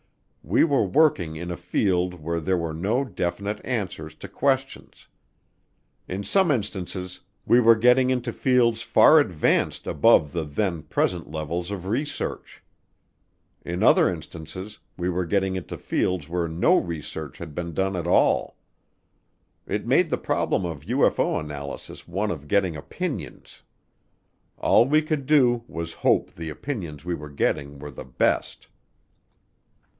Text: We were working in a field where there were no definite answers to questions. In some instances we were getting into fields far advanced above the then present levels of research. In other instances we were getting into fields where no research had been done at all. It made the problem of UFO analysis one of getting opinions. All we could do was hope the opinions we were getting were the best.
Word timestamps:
We 0.43 0.63
were 0.63 0.83
working 0.83 1.35
in 1.35 1.51
a 1.51 1.55
field 1.55 2.15
where 2.15 2.39
there 2.41 2.57
were 2.57 2.73
no 2.73 3.05
definite 3.05 3.61
answers 3.63 4.15
to 4.15 4.27
questions. 4.27 5.07
In 6.07 6.23
some 6.23 6.49
instances 6.49 7.19
we 7.45 7.59
were 7.59 7.75
getting 7.75 8.09
into 8.09 8.33
fields 8.33 8.81
far 8.81 9.19
advanced 9.19 9.85
above 9.85 10.31
the 10.31 10.43
then 10.43 10.81
present 10.81 11.29
levels 11.29 11.69
of 11.69 11.85
research. 11.85 12.63
In 13.63 13.83
other 13.83 14.09
instances 14.09 14.79
we 14.97 15.07
were 15.07 15.23
getting 15.25 15.55
into 15.55 15.77
fields 15.77 16.27
where 16.27 16.47
no 16.47 16.77
research 16.77 17.37
had 17.37 17.53
been 17.53 17.73
done 17.75 17.95
at 17.95 18.07
all. 18.07 18.57
It 19.67 19.85
made 19.85 20.09
the 20.09 20.17
problem 20.17 20.65
of 20.65 20.85
UFO 20.87 21.39
analysis 21.39 22.07
one 22.07 22.31
of 22.31 22.47
getting 22.47 22.75
opinions. 22.75 23.61
All 24.57 24.87
we 24.87 25.03
could 25.03 25.27
do 25.27 25.63
was 25.67 25.93
hope 26.01 26.33
the 26.33 26.49
opinions 26.49 27.05
we 27.05 27.13
were 27.13 27.29
getting 27.29 27.77
were 27.77 27.91
the 27.91 28.03
best. 28.03 28.67